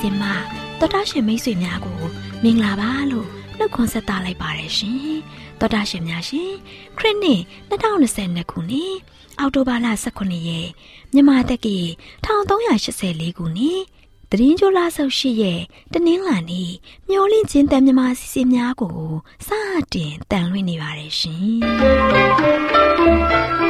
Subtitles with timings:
[0.00, 0.34] စီစဉ်မှာ
[0.78, 2.00] တော်တာရှင်မိတ်ဆွေများကို
[2.42, 3.28] မင်္ဂလာပါလို့
[3.58, 5.14] နှုတ်ခွန်းဆက်သလိုက်ပါတယ်ရှင်
[5.60, 6.52] တော်တာရှင်များရှင်
[6.98, 7.40] ခရစ်နှစ်
[7.70, 8.94] 2022ခုနှစ်
[9.38, 10.68] အောက်တိုဘာလ18ရက်
[11.12, 11.78] မြန်မာတက္ကီ
[12.26, 13.80] 1384ခုနှစ်
[14.30, 15.60] တရင်ချိုလာဆုပ်ရှိရဲ့
[15.92, 16.70] တနင်္လာနေ့
[17.08, 18.98] မျောလင့်ချင်းတန်မြမာစီစီများကို
[19.46, 19.48] စ
[19.94, 23.69] တင်တန်လွှင့်နေပါတယ်ရှင်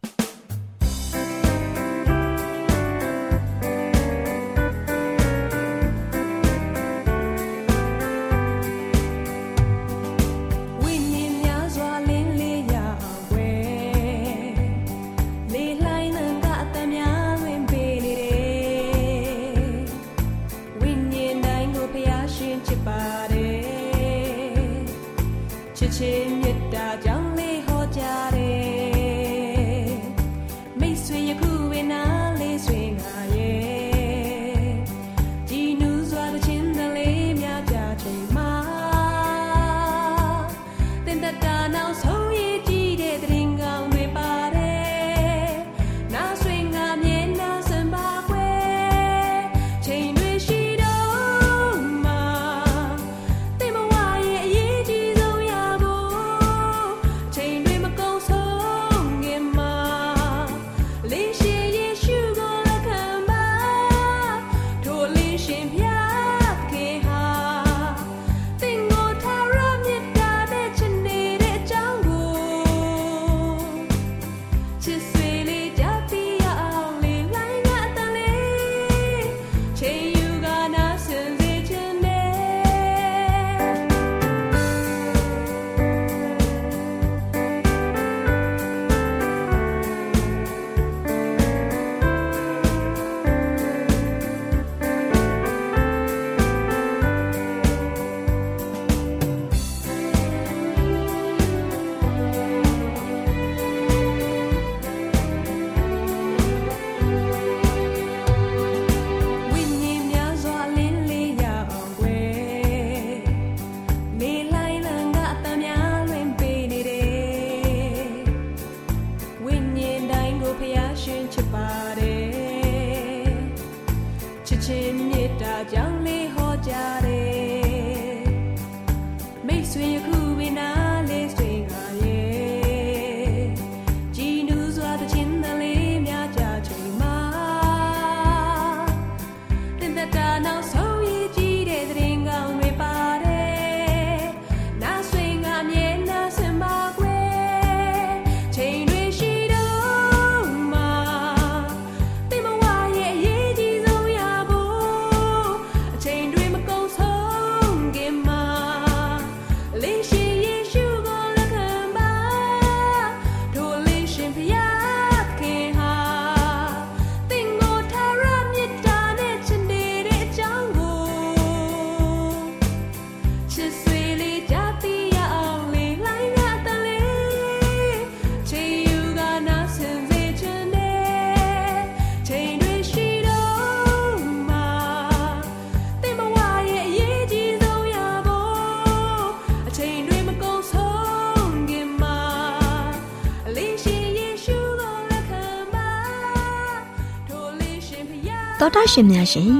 [198.75, 199.53] တော်တာရှင်များရှင်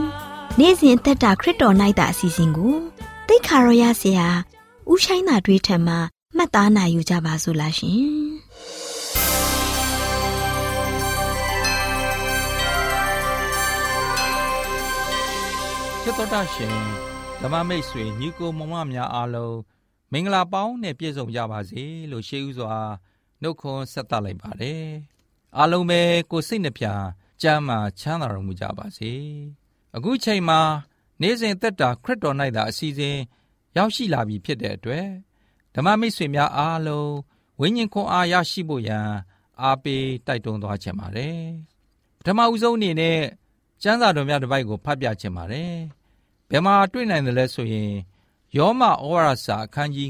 [0.59, 2.75] နေ့စဉ်အသက်တာခရစ်တော်၌တာအစီအစဉ်ကို
[3.27, 4.27] တိတ်ခါရောရဆရာ
[4.91, 5.99] ဥဆိုင်သာတွေးထံမှာ
[6.35, 7.95] မှတ်သားနိုင်ယူကြပါစို့လားရှင်
[16.03, 16.75] ချစ်တော်တာရှင်
[17.41, 19.57] ဓမ္မမိတ်ဆွေညီကိုမမများအားလုံး
[20.11, 22.73] မင်္ဂလာပေါင်းနဲ့ပြည့်စုံကြပါစေလို့ရှေးဥစွာ
[23.41, 24.85] နှုတ်ခွန်းဆက်သလိုက်ပါတယ်
[25.57, 26.87] အားလုံးပဲကိုစိတ်နှပြ
[27.41, 29.11] ကျမ်းမာချမ်းသာတော်မူကြပါစေ
[29.95, 30.59] အခုချိန်မှာ
[31.21, 33.17] နေ့စဉ်သက်တာခရစ်တော်၌သာအစီအစဉ်
[33.77, 35.07] ရောက်ရှိလာပြီဖြစ်တဲ့အတွက်
[35.75, 37.13] ဓမ္မမိတ်ဆွေများအားလုံး
[37.59, 39.07] ဝိညာဉ်ခွန်အားရရှိဖို့ရန်
[39.61, 41.39] အားပေးတိုက်တွန်းသွားခြင်းပါတယ်
[42.17, 43.19] ပထမဦးဆုံးအနေနဲ့
[43.83, 45.73] ကျမ်းစာတော်များတစ်ပိုက်ကိုဖတ်ပြခြင်းပါတယ်
[46.49, 47.91] ဘယ်မှာတွေ့နိုင်တယ်လဲဆိုရင်
[48.57, 50.09] ယောမဩဝါဒစာအခန်းကြီး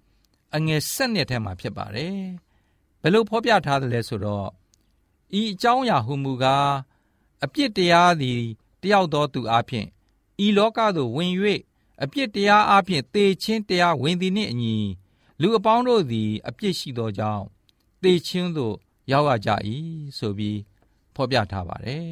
[0.00, 2.16] 9အငယ်7နှစ်ထဲမှာဖြစ်ပါတယ်။
[3.02, 4.48] ဘယ်လိုဖော်ပြထားသလဲဆိုတော့
[5.40, 6.70] ဤအကြောင်းအရာဟုမူကား
[7.44, 8.40] အပြစ်တရားသည်
[8.82, 9.86] တယောက်သောသူအဖျင်
[10.44, 11.32] ဤလောကသို့ဝင်၍
[12.02, 14.76] အပြစ်တရားအဖျင်သေခြင်းတရားဝင်သည်နှင့်အညီ
[15.40, 17.44] လူအပေါင်းတို့သည် အပြစ်ရှိသောကြောင့်
[18.02, 18.74] သေခြင်းသို့
[19.10, 19.50] ရောက်ရကြ၏
[20.18, 20.58] ဆိုပြီး
[21.14, 22.08] ဖော်ပြထားပါတယ်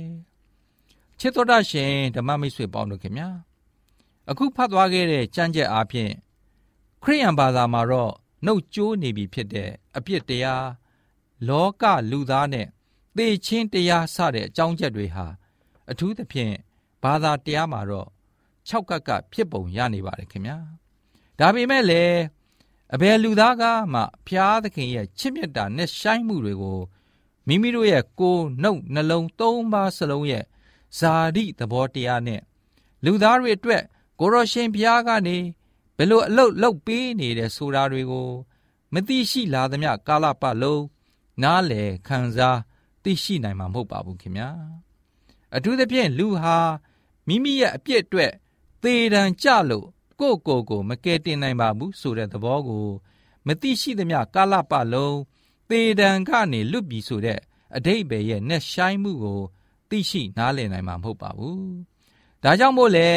[1.19, 3.29] ။ချစ်တော်တရှင်ဓမ္မမိတ်ဆွေပေါင်းတို့ခင်ဗျာ
[4.31, 6.13] အခုဖတ်သွားခဲ့တဲ့ကြံ့ကြက်အားဖြင့်
[7.03, 8.13] ခရိယန်ဘာသာမှာတော့
[8.45, 10.67] နှုတ်ကြိုးနေပြီဖြစ်တဲ့အပြစ်တရား
[11.49, 12.67] လောကလူသားနဲ့
[13.17, 15.27] သေချင်းတရားစတဲ့အကြောင်းချက်တွေဟာ
[15.91, 16.55] အထူးသဖြင့်
[17.03, 18.09] ဘာသာတရားမှာတော့
[18.69, 20.59] ၆ကပ်ကဖြစ်ပုံရနေပါတယ်ခင်ဗျာ
[21.39, 22.19] ဒါပေမဲ့လည်း
[22.95, 23.63] အဘယ်လူသားက
[23.93, 26.81] မှဖျားသခင်ရဲ့ချစ်မြတ်တာနဲ့ဆိုင်မှုတွေကို
[27.47, 30.45] မိမိတို့ရဲ့ကိုယ်နှုတ်နှလုံးသုံးပါးစလုံးရဲ့
[30.99, 32.41] ဇာတိသဘောတရားနဲ့
[33.05, 33.83] လူသားတွေအတွက်
[34.21, 35.37] ကိုရရှင်ဘုရားကနေ
[35.97, 38.29] ဘယ်လိုအလုတ်လုတ်ပေးနေတဲ့ဆိုတာတွေကို
[38.93, 40.85] မသိရှိလာသမျှကာလပတ်လုံး
[41.43, 42.59] နားလေခံစား
[43.03, 44.49] သိရှိနိုင်မှာမဟုတ်ပါဘူးခင်ဗျာ
[45.57, 46.57] အထူးသဖြင့်လူဟာ
[47.27, 48.33] မိမိရဲ့အပြစ်အတွက်
[48.83, 49.87] သေတံကြလို့
[50.21, 52.87] ကိုယ့်ကိုယ်ကိုမကယ်တင်နိုင်ပါဘူးဆိုတဲ့သဘောကို
[53.47, 55.19] မသိရှိသမျှကာလပတ်လုံး
[55.69, 57.41] သေတံကနေလွတ်ပြီဆိုတဲ့
[57.77, 59.41] အတိတ်ပဲရဲ့နဲ့ဆိုင်မှုကို
[59.91, 61.73] သိရှိနားလည်နိုင်မှာမဟုတ်ပါဘူး
[62.43, 63.09] ဒါကြောင့်မို့လဲ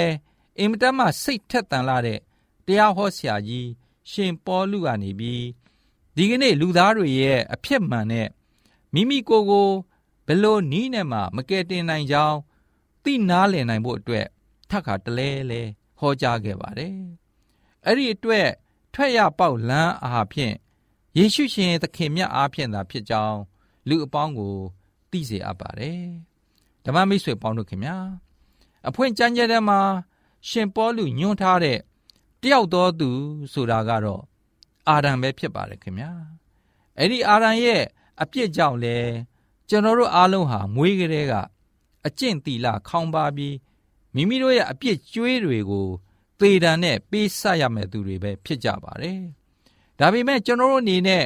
[0.60, 2.20] အင်မတန်မှစိတ်ထက်သန်လာတဲ့
[2.66, 3.70] တရားဟောဆရာကြီး
[4.12, 5.44] ရှင်ပေါလုကနေပြီး
[6.16, 8.28] ဒီကနေ့လူသားတွေရဲ့အဖြစ်မှန်တဲ့
[8.96, 9.70] မိမိကိုယ်ကို
[10.28, 12.38] ဘယ်လိုနီးနဲ့မှမကယ်တင်နိုင်ကြောင်း
[13.04, 14.28] သိနာလည်နိုင်ဖို့အတွက်
[14.70, 15.62] ထပ်ခါတလဲလဲ
[16.00, 16.98] ဟောကြားခဲ့ပါတယ်။
[17.86, 18.48] အဲ့ဒီအတွက်
[18.94, 20.56] ထွက်ရပေါက်လန်းအားဖြင့်
[21.18, 23.40] ယေရှုရှင်သခင်မြတ်အားဖြင့်သာဖြစ်ကြောင်း
[23.88, 24.56] လူအပေါင်းကို
[25.12, 26.02] သိစေအပ်ပါတယ်။
[26.86, 27.98] ဓမ္မမိတ်ဆွေပေါင်းတို့ခင်ဗျာ
[28.88, 29.80] အဖွင့်ကြမ်းကြဲတဲ့မှာ
[30.50, 31.80] ရှင်ပေါလုညွှန်းထားတဲ့
[32.42, 33.10] တယောက်တော်သူ
[33.54, 34.24] ဆိုတာကတော့
[34.90, 36.12] အာဒံပဲဖြစ်ပါတယ်ခင်ဗျာ
[36.98, 37.84] အဲ့ဒီအာဒံရဲ့
[38.22, 38.98] အပြစ်ကြောင့်လဲ
[39.70, 41.34] ကျွန်တော်တို့အားလုံးဟာမွေးကလေးက
[42.08, 43.56] အကျင့်တီလာခေါင်းပါပြီး
[44.16, 45.88] မိမိတို့ရဲ့အပြစ်ကြွေးတွေကို
[46.40, 49.22] သေတံနဲ့ပေးဆက်ရမယ့်သူတွေပဲဖြစ်ကြပါတယ်
[50.00, 51.26] ဒါပေမဲ့ကျွန်တော်တို့အနေနဲ့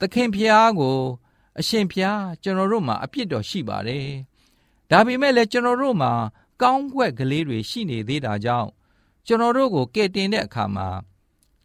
[0.00, 0.98] သခင်ဖျားကို
[1.58, 4.06] အရှင်ဖျားကျွန်တော်တို့မှာအပြစ်တော်ရှိပါတယ်
[4.90, 6.12] ဒါပေမဲ့လည်းကျွန်တော်တို့မှာ
[6.62, 8.70] ကောင်းွက်ကလေးတွေရှိနေသေးတာကြောင့်
[9.26, 10.88] ကျွန်တော်တို့ကိုကယ်တင်တဲ့အခါမှာ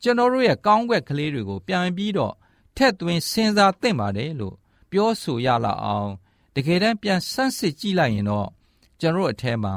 [0.04, 2.34] ကျွန်တော်တို့ရဲ့ကောင်းွက်ကလေးတွေကိုပြန်ပြီးတော့
[2.78, 4.56] ထက်သွင်းစဉ်းစားသင့်ပါတယ်လို့
[4.96, 6.12] ပြောဆိုရလာအောင်
[6.56, 8.50] တကယ်တမ်းပြန်ဆန်းစစ်ကြည့်လိုက်ရင်တော့
[9.00, 9.76] ကျွန်တော်တို့အထဲမှာ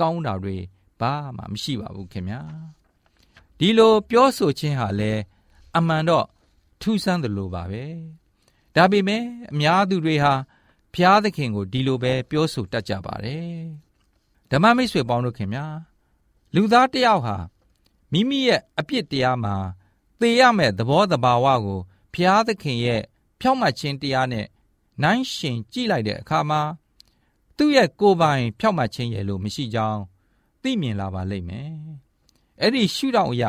[0.00, 0.56] ကောင်းတာတွေ
[1.00, 2.40] ဘာမှမရှိပါဘူးခင်ဗျာ
[3.58, 5.22] ဒီလိုပြောဆိုခြင်းဟာလည်း
[5.76, 6.26] အမှန်တော့
[6.80, 7.84] ထူးဆန်းတယ်လို့ပါပဲ
[8.74, 9.22] ဒါပေမဲ့
[9.52, 10.32] အများသူတွေဟာ
[10.94, 13.54] ဖျားသခင်ကိုဒီလိုပဲပြောဆိုတတ်ကြပါတယ်
[14.50, 15.66] ဓမ္မမိတ်ဆွေပေါင်းတို့ခင်ဗျာ
[16.54, 17.36] လူသားတယောက်ဟာ
[18.12, 19.54] မိမိရဲ့အပြစ်တရားမှာ
[20.20, 21.80] သေရမယ့်သဘောတဘာဝကို
[22.14, 23.02] ဖျားသခင်ရဲ့
[23.40, 24.46] ဖြောင့်မတ်ခြင်းတရားနဲ့
[25.02, 26.62] နိုင်ရှင်ကြည့်လိုက်တဲ့အခါမှာ
[27.56, 30.00] သူ့ရဲ့ကိုယ်ပိုင်ဖြောင့်မတ်ခြင်းရဲ့လို့မရှိကြောင်း
[30.62, 31.70] သိမြင်လာပါလိမ့်မယ်။
[32.60, 33.44] အဲ့ဒီရှုထောင့်အရ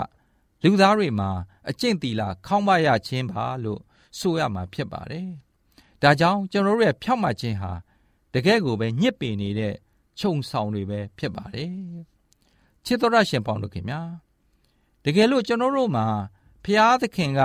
[0.64, 1.30] လူသားတွေမှာ
[1.70, 3.82] အကျင့်တီလာခေါင်းပါရခြင်းပါလို့
[4.20, 5.28] ဆိုရမှာဖြစ်ပါတယ်။
[6.02, 7.72] ဒါကြောင့်ကျွန်တော်တို့ရဲ့ဖြောင့်မတ်ခြင်းဟာ
[8.34, 9.74] တကယ်ကိုပဲညစ်ပေနေတဲ့
[10.20, 11.72] ခြုံဆောင်တွေပဲဖြစ်ပါတယ်
[12.86, 14.02] ချစ်တော်ရရှင်ပေါင်းတို့ခင်ဗျာ
[15.04, 16.08] တကယ်လို့ကျွန်တော်တို့မှာ
[16.64, 17.42] ဖျားသခင်က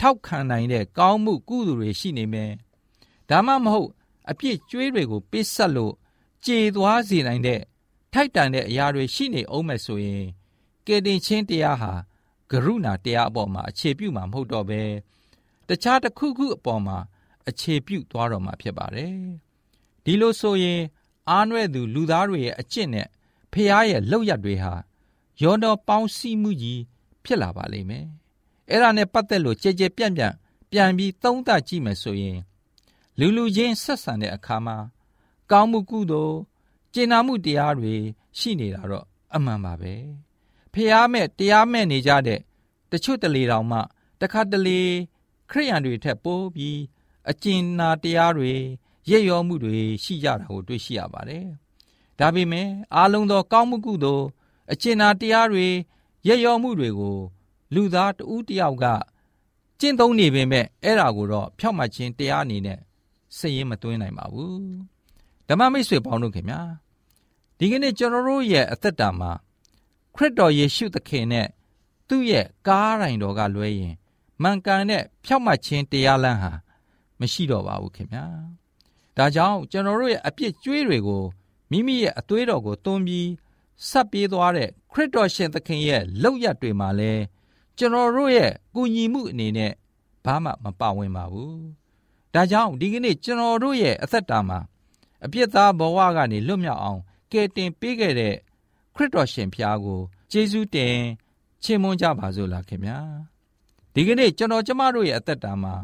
[0.00, 2.52] ထောက်ခံနိုင်တဲ့ကောင်းမှုကုသိုလ်တွေရှိနေမယ်
[3.32, 3.90] ဒါမှမဟုတ်
[4.30, 5.94] အပြစ်ကြွေးတွေကိုပေးဆက်လို့
[6.46, 7.60] ကြေသွားစေနိုင်တဲ့
[8.12, 10.24] ထိုက်တန်တဲ့အရာတွေရှိနေအောင်မဲ့ဆိုရင်
[10.86, 11.92] ကယ်တင်ခြင်းတရားဟာ
[12.50, 14.82] ကရုဏာတရားအပေါ်မှာအခြေပြုမှာမဟုတ်တော့ဘဲ
[15.68, 16.98] တခြားတစ်ခုခုအပေါ်မှာ
[17.48, 19.14] အခြေပြုသွားတော့မှာဖြစ်ပါတယ်
[20.04, 20.80] ဒီလိုဆိုရင်
[21.30, 23.08] အားနွဲ့သူလူသားတွေရဲ့အကျင့်နဲ့
[23.52, 24.72] ဖះရဲ့လောက်ရတွေဟာ
[25.42, 26.80] ယောတော်ပေါင်းစည်းမှုကြီး
[27.24, 28.06] ဖြစ်လာပါလိမ့်မယ်။
[28.70, 30.34] အဲ့ဒါနဲ့ပတ်သက်လို့ကြဲကြဲပြန့်ပြန့်
[30.70, 32.38] ပြန်ပြီးသုံးသပ်ကြည့်မယ်ဆိုရင်
[33.20, 34.76] လူလူချင်းဆက်ဆံတဲ့အခါမှာ
[35.50, 36.36] ကောင်းမှုကုသိုလ်
[36.92, 37.94] ကျင်နာမှုတရားတွေ
[38.38, 39.94] ရှိနေတာတော့အမှန်ပါပဲ။
[40.72, 42.40] ဖះမဲ့တရားမဲ့နေကြတဲ့
[42.90, 43.78] တချို့တလေတောင်မှ
[44.20, 44.80] တခါတလေ
[45.50, 46.78] ခရိယန်တွေထက်ပိုပြီး
[47.30, 48.52] အကျဉ်းနာတရားတွေ
[49.10, 51.46] ရက်ရောမှုတွေရှိကြတာကိုတွေ့ရှိရပါတယ်။
[52.18, 54.26] ဒါပေမဲ့အားလုံးသော ကောင်းမှုကုသိုလ်
[54.72, 55.66] အကျဉ်းနာတရားတွေ
[56.26, 57.18] ရက်ရောမှုတွေကို
[57.74, 58.84] လူသားတဦးတယောက်က
[59.80, 62.80] ကျင့်သုံးနေပေမဲ့အဲ့ဒါကိုတော့ဖြောက်မှတ်ခြင်းတရားအနေနဲ့
[63.38, 64.62] စိတ်ရင်းမသွင်းနိုင်ပါဘူး။
[65.48, 66.60] ဓမ္မမိတ်ဆွေပေါင်းတို့ခင်ဗျာ
[67.58, 69.32] ဒီကနေ့ကျွန်တော်တို့ရဲ့အသက်တာမှာ
[70.14, 71.48] ခရစ်တော်ယေရှုသခင်နဲ့
[72.08, 73.94] သူ့ရဲ့ကားရိုင်တော်ကလွဲရင်
[74.42, 76.52] မှန်ကန်တဲ့ဖြောက်မှတ်ခြင်းတရားလမ်းဟာ
[77.20, 78.24] မရှိတော့ပါဘူးခင်ဗျာ။
[79.16, 81.24] ဒါကြောင့်ကျွန်တော်တို့ရဲ့အပြစ်ကြွေးတွေကို
[81.70, 83.28] မိမိရဲ့အသွေးတော်ကိုသွန်းပြီး
[83.88, 87.12] ဆက်ပြေးသွားတဲ့ခရစ်တော်ရှင်သခင်ရဲ့လောက်ရတွေမှာလဲ
[87.78, 89.72] ကျွန်တော်တို့ရဲ့ကူညီမှုအနေနဲ့
[90.24, 91.60] ဘာမှမပါဝင်ပါဘူး။
[92.34, 94.58] ဒါကြောင့်ဒီကနေ့ကျွန်တော်တို့ရဲ့အသက်တာမှာ
[95.24, 97.00] အပြစ်သားဘဝကနေလွတ်မြောက်အောင်
[97.32, 98.34] ကယ်တင်ပေးခဲ့တဲ့
[98.94, 100.96] ခရစ်တော်ရှင်ဖျားကိုကျေးဇူးတင်
[101.62, 102.98] ချီးမွမ်းကြပါစို့လားခင်ဗျာ။
[103.94, 105.74] ဒီကနေ့ကျွန်တော်ကျမတို့ရဲ့အသက်တာမှာ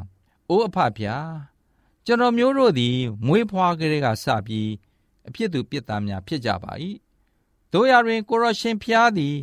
[0.48, 1.30] အိုးအဖဖျား
[2.06, 4.70] ကျွန်တော်မျိုးတို့သည်မွေးဖွားကလေးကစပြီး
[5.28, 6.72] အဖြစ်သူပြစ်သားများဖြစ်ကြပါ၏
[7.72, 9.34] တို့ရတွင်ကိုရရှင်ဖျားသည်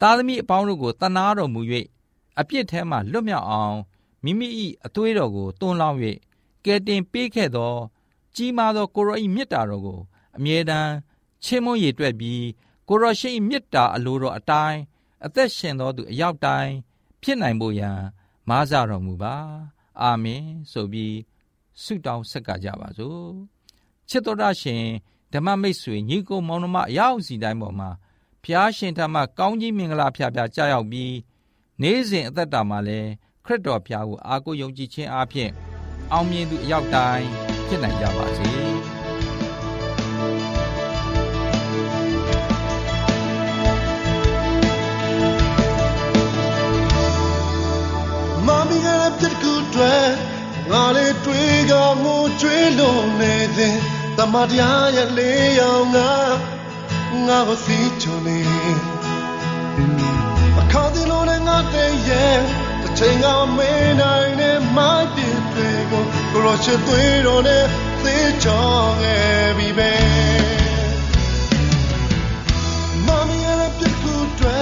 [0.00, 1.60] သားသမီးအပေါင်းတို့ကိုတနာတော်မူ၍
[2.40, 3.76] အပြစ်ထဲမှလွတ်မြောက်အောင်
[4.24, 4.48] မိမိ၏
[4.86, 5.98] အသွေးတော်ကိုတွန်းလောင်း၍
[6.68, 7.74] ကယ်တင်ပေးခဲ့သော
[8.34, 10.00] ကြီးမားသော ကိုရော၏မြတ်တာတော်ကို
[10.36, 10.92] အမြဲတမ်း
[11.44, 12.44] ချီးမွမ်းရည်တွက်ပြီး
[12.88, 14.80] ကိုရောရှင်၏မြတ်တာအလိုတော်အတိုင်း
[15.26, 16.72] အသက်ရှင်သောသူအရောက်တိုင်း
[17.22, 17.98] ဖြစ်နိုင်ဖို့ရန်
[18.48, 19.36] မားစတော်မူပါ
[20.00, 21.16] အာမင်ဆိုပြီး
[21.82, 23.24] ဆုတောင်းဆက်ကကြပါစို့
[24.08, 24.84] ချစ်တော်ရရှင်
[25.32, 27.90] ဓမ္မမိတ်ဆွေညီကိုမောင်နှမအရောက်စီတိုင်းပေါ်မှာ
[28.44, 31.14] ဖျားရှင်ထမကောင်းကြီးမင်္ဂလာဖျားဖျားကြားရောက်ပြီး
[31.82, 33.08] နေ့စဉ်အသက်တာမှာလည်း
[33.44, 35.52] ခရစ်တော်ဖျားကိုအားကိုးယုံကြည်ခြင်းအပြင်
[36.12, 37.28] အောင်မြင်သူအရောက်တိုင်း
[37.68, 38.48] ဖြစ်နိုင်ကြပါစေ
[48.46, 49.96] မမီကလည်းပြစ်ကူတွေ
[50.70, 51.72] ငါလေးတွေးက
[52.04, 53.76] ငိုကြွေးလုံးနေတဲ့
[54.18, 56.12] တမတရားရဲ့လေးရောင်ငါ
[57.26, 58.38] ငါကိုစီချုံနေ
[60.60, 62.38] အခါဒီလိုနဲ့ငါတဲ့ရဲ့
[62.82, 65.07] တစ်ချိန်ကမေးနိုင်တဲ့မိုက်
[66.38, 67.64] ပြစ်တွေကိုကိုလိုချစ်သွေးတော်နဲ့
[68.04, 69.92] သေချောင်းငယ်ပြီးပဲ
[73.06, 74.60] မမီရဲ့ပြစ်ကူတွေ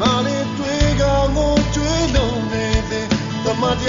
[0.00, 1.02] ငါလေးတွေးက
[1.36, 3.06] ငိုကြွေးလုံးနေတဲ့
[3.44, 3.84] တမတ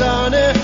[0.00, 0.55] ရောရှ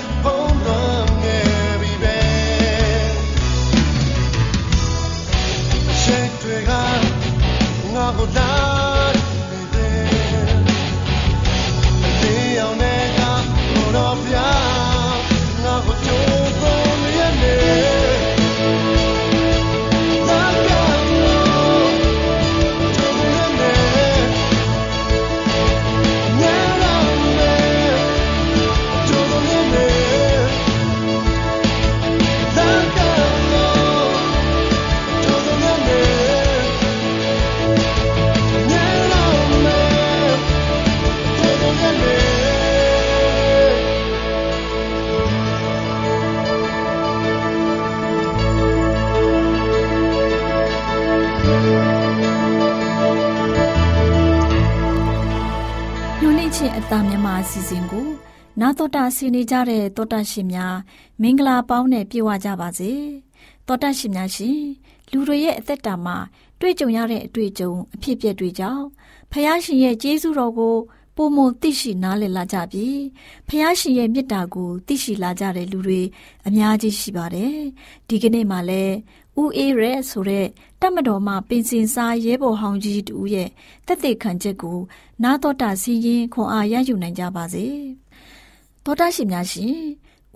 [57.43, 58.09] အစီအစဉ်ကို
[58.61, 60.77] နာတော်တာဆင်းနေကြတဲ့တောတာရှင်များ
[61.23, 62.93] မင်္ဂလာပေါင်းနဲ့ပြည့်ဝကြပါစေ
[63.67, 64.59] တောတာရှင်များရှင်
[65.11, 66.17] လူတွေရဲ့အသက်တာမှာ
[66.61, 68.85] တွေ့ကြုံရတဲ့အတွေ့အကြုံအဖြစ်အပျက်တွေကြောင့်
[69.33, 70.77] ဖះရှင်ရဲ့ကျေးဇူးတော်ကို
[71.17, 72.87] ပုံမသိရှိနားလည်လာကြပြီ
[73.49, 76.01] ဖះရှင်ရဲ့မေတ္တာကိုသိရှိလာကြတဲ့လူတွေ
[76.47, 77.57] အများကြီးရှိပါတယ်
[78.09, 78.97] ဒီကနေ့မှလည်း
[79.41, 80.47] ဦးအေးရဲဆိုတဲ့
[80.81, 83.49] တတ်မတော်မှပင်စင်စားရဲဘော်ဟောင်းကြီးတူရဲ့
[83.87, 84.79] တက်တဲ့ခံချက်ကို
[85.23, 87.67] နာတော်တာစီရင်ခွန်အားရယူနိုင်ကြပါစေ။
[88.85, 89.77] သောတာရှင်များရှင်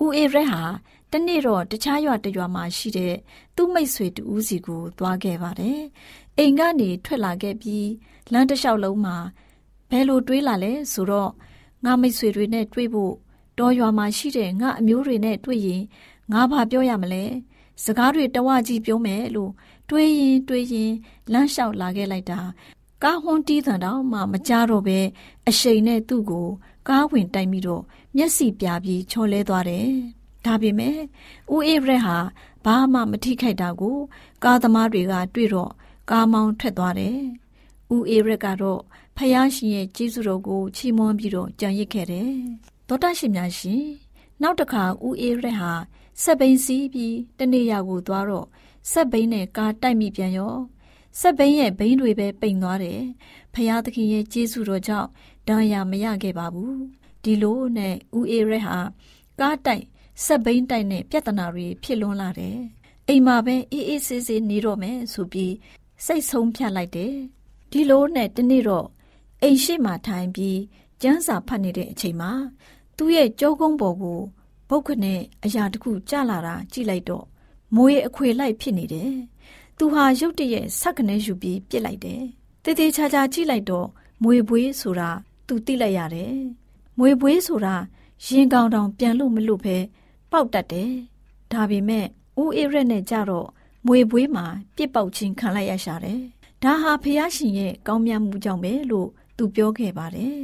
[0.02, 0.62] ဦးအေးရဲဟာ
[1.10, 3.14] တနေ့တော့တခြားရွာတရွာမှာရှိတဲ့
[3.56, 5.80] သူ့မိတ်ဆွေတူဦးစီကိုသွားခဲ့ပါတယ်။
[6.38, 7.88] အိမ်ကနေထွက်လာခဲ့ပြီး
[8.32, 9.16] လမ်းတစ်လျှောက်လုံးမှာ
[9.90, 11.30] ဘယ်လိုတွေးလာလဲဆိုတော့
[11.84, 13.14] ငါမိတ်ဆွေတွေနဲ့တွေ့ဖို့
[13.58, 15.82] တော်ရွာမှာရှိတဲ့ငါအမျိုးတွေနဲ့တွေ့ရင်
[16.32, 17.24] ငါဘာပြောရမလဲ
[17.84, 19.52] စကားတွေတဝကြီးပြောမယ်လို့
[19.90, 20.92] တွေးရင်တွေးရင်
[21.32, 22.40] လမ်းလျှောက်လာခဲ့လိုက်တာ
[23.02, 24.98] ကားဟွန်းတီးတန်တော့မှမကြတော့ပဲ
[25.48, 26.48] အရှိန်နဲ့သူ့ကို
[26.88, 27.82] ကားဝင်တိုက်ပြီးတော့
[28.16, 29.88] မျက်စိပြပြီးချော်လဲသွားတယ်။
[30.44, 30.98] ဒါပေမဲ့
[31.54, 32.16] ဦးအေးရက်ဟာ
[32.64, 33.96] ဘာမှမထိခိုက်တာကို
[34.44, 35.72] ကားသမားတွေက တွေ့တော့
[36.10, 37.18] ကားမောင်းထွက်သွားတယ်။
[37.94, 38.80] ဦးအေးရက်ကတော့
[39.16, 42.32] ဖယားရှင်ရဲ့ကျေးဇူးတော်ကိုချီးမွမ်းပြီးတော့ကြံရစ်ခဲ့တယ်။
[42.88, 43.84] သောတာရှင်များရှင်
[44.42, 45.72] နောက်တစ်ခါဦးအေးရက်ဟာ
[46.22, 48.46] ဆက်ဘိန်းစီးပြီးတနေ့ရောက်ကိုသွားတော့
[48.90, 50.56] ဆက်ဘိန်းနဲ့ကားတိုက်မိပြန်ရော
[51.20, 53.00] ဆက်ဘိန်းရဲ့ဘိန်းတွေပဲပိန်သွားတယ်
[53.54, 55.08] ဖယားသခင်ရဲ့ကျေးဇူးတော်ကြောင့်
[55.48, 56.78] ဒဏ်ရာမရခဲ့ပါဘူး
[57.22, 58.78] ဒီလိုနဲ့ဦးအေးရက်ဟာ
[59.40, 59.84] ကားတိုက်
[60.24, 62.56] ဆက်ဘိန်းတိုက်နဲ့ပြဿနာတွေဖြစ်လွန်းလာတယ်
[63.08, 65.54] အိမ်မှာပဲအေးအေးဆေးဆေးနေတော့မယ်ဆိုပြီး
[66.04, 67.14] စိတ်ဆုံးဖြတ်လိုက်တယ်
[67.70, 68.86] ဒီလိုနဲ့တနေ့တော့
[69.42, 70.58] အိမ်ရှိမှထိုင်ပြီး
[71.02, 72.32] ကျန်းစာဖတ်နေတဲ့အချိန်မှာ
[72.96, 74.20] သူ့ရဲ့ကြောကုန်းပေါ်ကို
[74.68, 77.24] ပုတ်ခနဲ့အရာတခုကျလာတာကြည့်လိုက်တော့
[77.74, 79.12] မိုးရဲ့အခွေလိုက်ဖြစ်နေတယ်။
[79.78, 82.22] သူဟာရုတ်တရက်ဆက်ကနေယူပြီးပြစ်လိုက်တယ်။
[82.64, 83.88] တေးသေးချာချာကြည့်လိုက်တော့
[84.22, 85.10] မွေပွေးဆိုတာ
[85.46, 86.34] သူသိလိုက်ရတယ်။
[86.98, 87.74] မွေပွေးဆိုတာ
[88.26, 89.76] ရင်ကောင်တောင်ပြန်လို့မလို့ပဲ
[90.32, 90.90] ပေါက်တတ်တယ်။
[91.52, 92.06] ဒါပေမဲ့
[92.40, 93.48] ဦးအေးရက်နဲ့ကြတော့
[93.86, 94.46] မွေပွေးမှာ
[94.76, 96.20] ပြစ်ပေါက်ခြင်းခံလိုက်ရရှာတယ်။
[96.62, 100.38] ဒါဟာဖះရှင်ရဲ့ကောင်းမြတ်မှုကြောင့်ပဲလို့သူပြောခဲ့ပါတယ်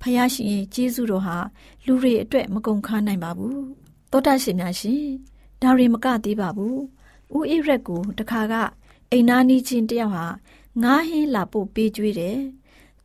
[0.00, 1.38] ဖယားရှင်ရဲ့ကျေးဇူးတော်ဟာ
[1.86, 3.62] လူတွေအတွက်မကုန်ခန်းနိုင်ပါဘူး
[4.10, 5.04] သောတာရှင်များရှင်
[5.62, 6.78] ဒါရီမကသေးပါဘူး
[7.34, 8.54] ဦးအိရက်ကိုတခါက
[9.10, 10.26] အိမ်နာနီးချင်းတယောက်ဟာ
[10.82, 12.38] ငားဟင်းလာပို့ပေးကြွေးတယ်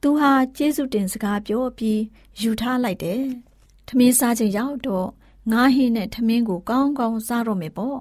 [0.01, 2.01] သူဟာကျေးဇူးတင်စကားပြောပြီး
[2.41, 3.21] ယူထားလိုက်တယ်
[3.87, 5.07] ထမင်းစားချိန်ရောက်တော့
[5.51, 7.99] ငားဟင်းနဲ့ထမင်းကိုကောင်းကောင်းစားတော့မယ်ပေါ့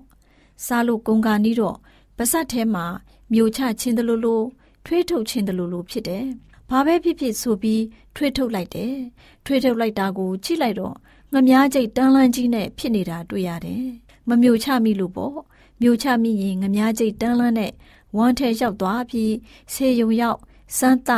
[0.66, 1.76] စားလို့ကုန်ကာနီးတော့
[2.16, 2.86] ပါဇက်ထဲမှာ
[3.32, 4.36] မြို့ချချင်းတလူလူ
[4.84, 6.26] ထွေးထုတ်ချင်းတလူလူဖြစ်တယ်
[6.74, 7.82] ဘာပဲဖြစ်ဖြစ်ဆိုပြီး
[8.14, 8.94] ထွေးထုတ်လိုက်တယ်။
[9.44, 10.94] ထွေးထုတ်လိုက်တာကိုကြည့်လိုက်တော့
[11.32, 13.84] ငမားကျိတ်တန်းလန်းကြီးနဲ့ဖြစ်နေတာတွေ့ရတယ်။
[14.28, 15.36] မမျိုးချမိလို့ပေါ့။
[15.82, 17.72] မျိုးချမိရင်ငမားကျိတ်တန်းလန်းနဲ့
[18.16, 19.32] ဝမ်းထဲရောက်သွားပြီး
[19.72, 20.38] ဆေယုံရောက်
[20.78, 21.10] စမ်းသ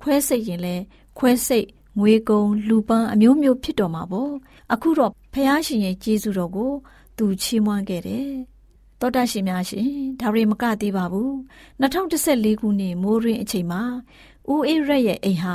[0.00, 0.76] ခွဲစိတ်ရင်လဲ
[1.18, 1.66] ခွဲစိတ်
[1.98, 4.32] ငွေကုံလူပန်းအမျိုးမျိုးဖြစ်တော်မှာပေါ့။
[4.72, 6.72] အခုတော့ဖះရှင်ရဲ့ကျေးဇူးတော်ကို
[7.16, 8.32] သူချီးမွမ်းခဲ့တယ်။
[9.00, 9.88] တောတရှင်များရှင်
[10.20, 11.30] ဒါရီမကသေးပါဘူး
[11.80, 13.82] 2014ခုနှစ်မိုးရင်းအချိန်မှာ
[14.50, 15.54] ဦးအေးရက်ရဲ့အိမ်ဟာ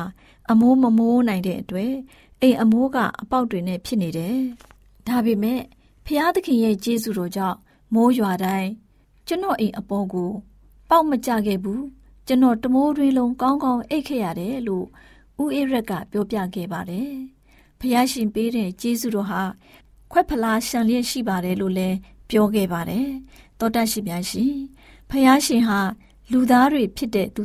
[0.52, 1.94] အမိုးမမိုးနိုင်တဲ့အတွက်
[2.42, 4.38] အိမ်အမိုးကအပေါက်တွေနဲ့ဖြစ်နေတယ်။
[5.08, 5.62] ဒါပေမဲ့
[6.06, 7.58] ဖျားသခင်ရဲ့ကျေးဇူးတော်ကြောင့်
[7.94, 8.70] မိုးရွာတိုင်း
[9.28, 10.32] ကျွန်တော်အိမ်အပေါ်ကို
[10.90, 11.82] ပေါက်မကြခဲ့ဘူး။
[12.28, 14.86] ကျွန်တော်တမိုးတွင်းလုံးကောင်းကောင်းအိတ်ခဲ့ရတယ်လို့
[15.42, 17.12] ဦးအေးရက်ကပြောပြခဲ့ပါတယ်။
[17.80, 19.42] ဖျားရှင်ပေးတဲ့ကျေးဇူးတော်ဟာ
[20.12, 21.98] ခွက်ဖလားရှံလျက်ရှိပါတယ်လို့လည်း
[22.30, 23.08] ပြောခဲ့ပါတယ်။
[23.60, 24.54] သောတရှိများရှင်
[25.10, 25.80] ဖျားရှင်ဟာ
[26.32, 27.44] လူသားတွေဖြစ်တဲ့သူ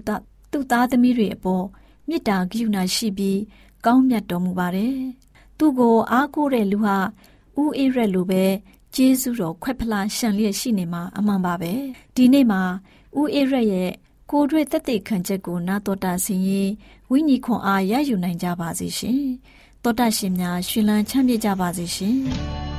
[0.52, 1.64] သားသူ့သားသမီးတွေအပေါ်
[2.08, 3.40] မေတ္တာကရုဏာရှိပြီး
[3.84, 4.96] ကောင်းမြတ်တော်မူပါတယ်။
[5.58, 6.96] သူ့ကိုအားကိုးတဲ့လူဟာ
[7.60, 8.44] ဦးအေးရက်လိုပဲ
[8.94, 11.72] ကျေးဇူးတော်ခွက်ဖလားရှံလျက်ရှိနေမှာအမှန်ပါပဲ။
[12.16, 12.62] ဒီနေ့မှာ
[13.18, 13.90] ဦးအေးရက်ရဲ့
[14.30, 16.70] ကိုယ်တွေ့သက်သေခံချက်ကိုနာတော်တာဆင်ရင်
[17.10, 19.22] ဝိညာဉ်ခွန်အားရယူနိုင်ကြပါစေရှင်။
[19.82, 22.71] တောတာရှင်များရှင်လန်းချမ်းမြေ့ကြပါစေရှင်။ချင်း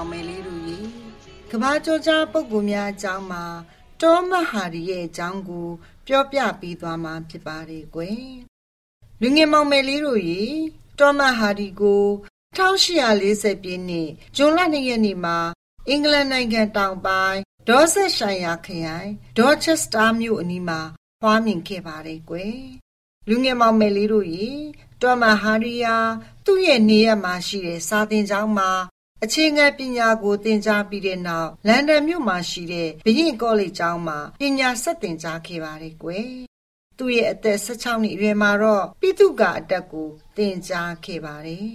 [0.00, 0.80] တန်ငယ်မောင်မယ်လေးတို့ရေ
[1.50, 3.44] ကဘာကျော်ကြားပုဂ္ဂိုလ်များအကြောင်းမှာ
[4.00, 5.68] တောမဟာရီရဲ့အကြောင်းကို
[6.06, 8.24] ပြောပြပေးသွားမှာဖြစ်ပါတယ်ကွယ်
[9.20, 10.42] လူငယ်မောင်မယ်လေးတို့ရေ
[10.98, 12.04] တောမဟာရီကို
[12.56, 15.38] 1840ပြည့်နှစ်ဇွန်လ2ရက်နေ့မှာ
[15.88, 20.80] အင်္ဂလန်နိုင်ငံတောင်ပိုင်းဒေါ်ဆက်ဆိုင်ယာခရိုင်ဒေါ်ချက်စတာမြို့အနီးမှာ
[21.20, 22.60] ဖွားမြင်ခဲ့ပါတယ်ကွယ်
[23.28, 24.48] လူငယ်မောင်မယ်လေးတို့ရေ
[25.02, 25.96] တော်မဟာရီယာ
[26.44, 28.70] သူ့ရဲ့နေရမှာရှိတဲ့စာသင်ကျောင်းမှာ
[29.24, 36.30] အခြေခံပညာကိုသင်ကြားပြီးတဲ့နောက်လန်ဒန်မြို့မှာရှိတဲ့ဘရင်ကောလိပ်ကျောင်းမှာပညာဆက်သင်ကြားခဲ့ပါတယ်ကွယ်
[36.98, 41.70] သူ့ရဲ့အသက်16နှစ်အရွယ်မှာတော့ပိတုကအတက်ကိုသင်ကြားခဲ့ပါတယ်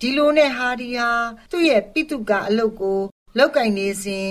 [0.00, 1.10] ဒီလိုနဲ့ဟာဒီဟာ
[1.50, 3.00] သူ့ရဲ့ပိတုကအလုပ်ကို
[3.38, 4.30] လောက်ကင်နေစဉ်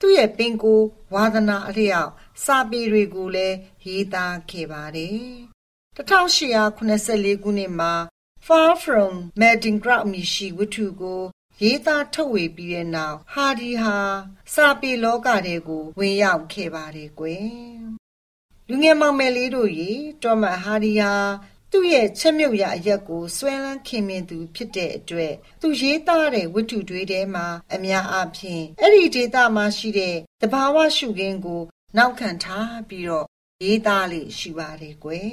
[0.00, 0.80] သူ့ရဲ့ပင်ကို
[1.14, 2.10] ဝါသနာအလျောက်
[2.44, 5.24] စာပေတွေကိုလည်းရေးသားခဲ့ပါတယ်
[5.96, 7.92] 1884ခုနှစ်မှာ
[8.46, 11.22] Far From Meldingcraft မီရှိဝတ္ထုကို
[11.64, 13.96] ရေးသားထုတ်ဝေပြီးတဲ့နောက်ဟာဒီဟာ
[14.54, 17.50] စာပေလောကထဲကိုဝင်ရောက်ခဲ့ပါတယ်ကွယ်
[18.68, 19.90] လူငယ်မောင်မယ်လေးတို့ရေ
[20.22, 21.14] တော်မဟာဒီဟာ
[21.70, 31.62] သူ့ရဲ့ချက်မြုပ်ရအရက်ကိုဆွဲလန်းခင်မင်သူဖြစ်တဲ့အတွက်သူရေးသားတဲ့ဝတ္ထုတွေထဲမှာအများအားဖြင့်အဲ့ဒီဒေတာမှာရှိတဲ့တဘာဝရှုခင်းကို
[31.96, 33.26] နောက်ခံထားပြီးတော့
[33.64, 35.30] ရေးသားလေးရှိပါတယ်ကွယ်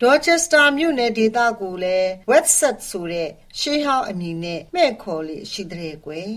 [0.00, 6.32] ဒေါ်ချက်စတာမြို့နယ်ဒေသကိုလည်း Westset ဆိုတဲ့ရှေးဟောင်းအမည်နဲ့မှဲ့ခေါ်လေးရှိတဲ့ကွယ်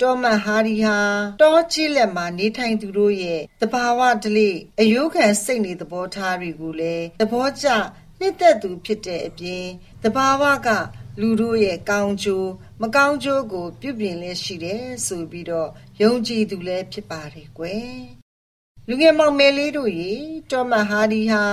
[0.00, 0.98] တော်မဟာရီဟာ
[1.40, 7.66] တောကြီးလက်မှာနေထိုင်သူတို့ရဲ့တဘာဝဓလေ့အယုခံစိတ်နေသဘောထားတွေကိုလည်းသဘောကျ
[8.20, 9.66] နှစ်သက်သူဖြစ်တဲ့အပြင်
[10.02, 10.68] တဘာဝက
[11.20, 15.70] လူတို့ရဲ့ကောင်းကျိုးမကောင်းကျိုးကို ပြုပြင်လဲရှိတယ်ဆိုပြီးတော့
[16.02, 18.19] ယုံကြည်သူလည်းဖြစ်ပါတယ်ကွယ်
[18.92, 20.12] လူငယ်မောင်မယ်လေးတို့ရေ
[20.50, 21.44] တော်မဟာဒီဟာ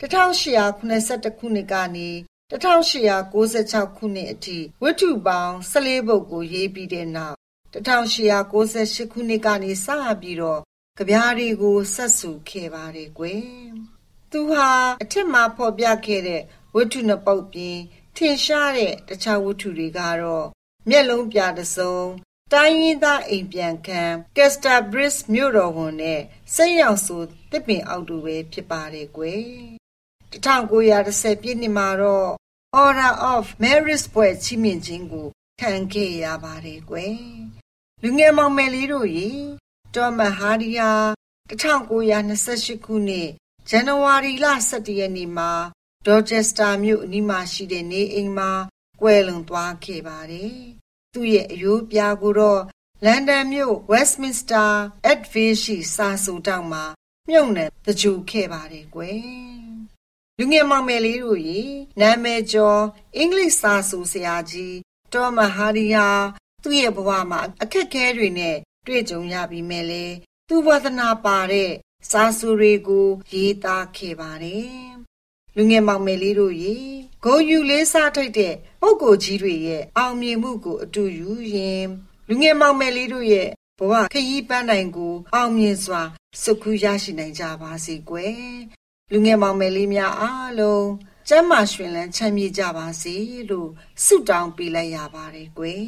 [0.00, 2.08] 1882ခုနှစ်ကနေ
[2.50, 7.36] 1896ခုနှစ်အထိဝတ္ထုပေါင်း14ပုဒ်ကိုရေးပြီးတဲ့နောက်
[7.72, 9.86] 1898ခုနှစ်ကနေစ
[10.20, 10.60] ပြီးတော့
[10.98, 13.42] ကြပြားတွေကိုဆက်စုခဲ့ပါတယ်ကွယ်
[14.30, 14.70] သူဟာ
[15.02, 16.42] အထက်မှာဖော်ပြခဲ့တဲ့
[16.74, 17.78] ဝတ္ထုနှစ်ပုဒ်ပြင်
[18.16, 20.46] ထင်ရှားတဲ့တခြားဝတ္ထုတွေကတော့
[20.88, 21.98] မျက်လုံးပြတစုံ
[22.52, 24.02] တိုင်းရင်းသားအိမ်ပြန်ခံ
[24.36, 26.20] ကက်စတာဘရစ်မြို့တော်ဝန်နဲ့
[26.54, 29.42] စိတ်ရောက်ဆိုတစ်ပင်အောက်တူပဲဖြစ်ပါတယ်ကွယ်
[30.32, 32.30] 1910ပြည့်နှစ်မှာတော့
[32.82, 35.28] Order of Merit ပွဲချီးမြှင့်ခြင်းကို
[35.60, 37.18] ခံခဲ့ရပါတယ်ကွယ်
[38.02, 39.28] လူငယ်မောင်မယ်လေးတို့ရေ
[39.94, 40.90] တော်မဟာရီယာ
[41.50, 43.28] 1928ခုနှစ်
[43.68, 45.50] ဇန်နဝါရီလ17ရက်နေ့မှာ
[46.06, 48.50] ဒေါ်ချက်စတာမြို့အနီးမှာရှိတဲ့နေအိမ်မှာ
[49.00, 50.56] ကွယ်လွန်သွားခဲ့ပါတယ်
[51.16, 52.62] သူ့ရဲ့အယိုးပြာကိုတော့
[53.04, 54.70] လန်ဒန်မြို့ Westminster
[55.12, 56.84] Abbey ရှိစာဆိုတောင်မှာ
[57.28, 59.20] မြုပ်နှံတကြိုခဲ့ပါတယ်ကွယ်
[60.38, 61.60] လူငယ်မောင်မယ်လေးတို့ရေ
[62.00, 62.82] နာမည်ကျော်
[63.16, 64.76] အင်္ဂလိပ်စာဆိုဆရာကြီး
[65.12, 66.08] တော်မဟာရီယာ
[66.62, 70.04] သူ့ရဲ့ဘဝမှာအခက်ခဲတွေနဲ့တွေ့ကြုံရပြီးမဲ့လေ
[70.48, 71.72] သူဝါသနာပါတဲ့
[72.10, 75.05] စာဆိုတွေကိုရေးသားခဲ့ပါတယ်
[75.56, 76.74] လူငယ်မောင်မယ်လေးတို့ရေ
[77.24, 81.86] ဂုံယူလေးစားထိုက်တဲ့ပုဂ္ဂိုလ်ကြီးတွေရဲ့အောင်မြင်မှုကိုအတူယူရင်
[82.28, 86.02] လူငယ်မောင်မယ်လေးတို့ရဲ့ဘဝခရီးပန်းနိုင်ကို အောင်မြင်စွာ
[86.42, 88.38] စုခူးရရှိနိုင်ကြပါစေကွယ်
[89.12, 90.88] လူငယ်မောင်မယ်လေးများအားလုံး
[91.28, 93.14] ကျမ်းမာရှင်လန်းချမ်းမြေ့ကြပါစေ
[93.50, 93.70] လို့
[94.04, 95.86] ဆုတောင်းပေးလိုက်ရပါတယ်ကွယ်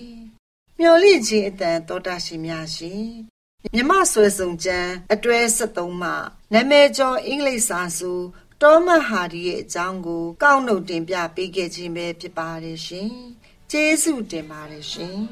[0.79, 3.07] မျော်လင့်ခြင်းအတန်တော်တာရှင်များရှင်
[3.75, 6.15] မြမဆွေစုံကျမ်းအတွဲ73မှာ
[6.53, 8.13] နာမည်ကျော်အင်္ဂလိပ်စာစု
[8.63, 13.09] တောမတ်ဟာဒီရဲ့အကြောင်းကို ကောက်နှုတ်တင်ပြပေးခဲ့ခြင်းပဲဖြစ်ပါတယ်ရှင်။
[13.71, 15.17] ကျေးဇူးတင်ပါတယ်ရှင်။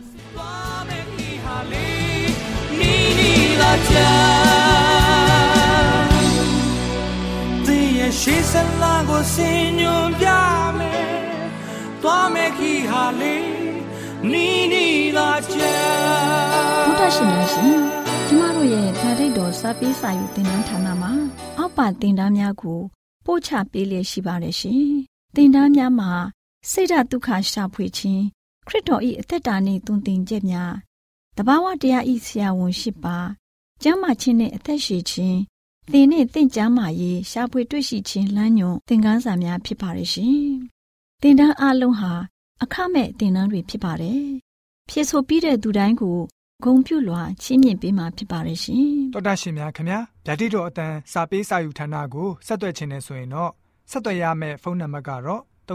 [8.20, 10.28] ရှေးစလာကိုစင်ညွန်ပြ
[10.78, 11.06] မယ်။
[12.02, 13.46] သွားမယ်ခီဟာလေး
[14.32, 15.74] နီးနီးလာချာ
[16.86, 17.80] ဘုဒ္ဓရှင်များရှင်
[18.28, 21.12] ကျမတို့ရဲ့ဓာတ်တော်စပေးစာယူတင်နန်းဌာနမှာ
[21.58, 22.80] အောက်ပါတင်ဒားများကို
[23.26, 24.86] ပို့ချပေးလျက်ရှိပါတယ်ရှင်။
[25.36, 26.10] တင်ဒားများမှာ
[26.70, 28.24] ဆိဒ္ဓတုခရှာဖွေခြင်း
[28.66, 30.74] ခရစ်တော်၏အသက်တာနှင့်တုန်တင်ချက်များ
[31.36, 33.18] တဘာဝတရားဤဆရာဝန်ရှိပါ
[33.82, 35.38] ကျမ်းမာခြင်းနှင့်အသက်ရှိခြင်း
[35.92, 40.46] သင်နှင့်တင့်ကြမာရေးရှားဖွေတွေ့ရှိခြင်းလမ်းညွန်သင်ခန်းစာများဖြစ်ပါရဲ့ရှင်။
[41.22, 42.12] တင်ဒန်းအလုံးဟာ
[42.62, 44.24] အခမဲ့တင်ဒန်းတွေဖြစ်ပါတယ်။
[44.88, 46.18] ဖြစ်ဆိုပြီးတဲ့သူတိုင်းကို
[46.64, 53.52] ဂုံပြုလွှာချီးမြှင့်ပေးမှာဖြစ်ပါရဲ့ရှင်။တော်တာရှင်များခင်ဗျာဓာတိတော်အတန်းစာပေးစာယူဌာနကိုဆက်သွယ်ခြင်းနဲ့ဆိုရင်တော့
[53.90, 55.70] ဆက်သွယ်ရမယ့်ဖုန်းနံပါတ်ကတော့39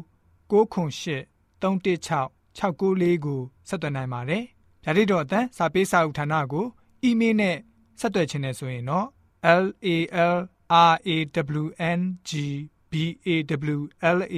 [0.50, 1.22] 98 316
[2.60, 3.39] 694ကို
[3.70, 4.44] ဆက်သွင်းနိုင်ပါတယ်။
[4.84, 6.65] ဓာတိတော်အတန်းစာပေးစာဥထာဏာကို
[7.04, 7.58] အီးမေးလ်နဲ့
[8.00, 9.08] ဆက်သွယ်ခြင်းနဲ့ဆိုရင်တော့
[9.63, 9.98] l a
[10.36, 10.39] l
[10.70, 11.15] r a
[11.62, 11.65] w
[11.98, 12.32] n g
[12.91, 12.94] b
[13.26, 13.30] a
[13.78, 13.80] w
[14.17, 14.38] l a